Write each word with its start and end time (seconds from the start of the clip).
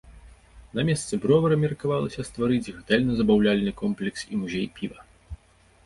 На 0.77 0.85
месцы 0.87 1.13
бровара 1.25 1.59
меркавалася 1.65 2.27
стварыць 2.29 2.73
гатэльна-забаўляльны 2.77 3.71
комплекс 3.83 4.21
і 4.31 4.45
музей 4.45 4.67
піва. 4.81 4.99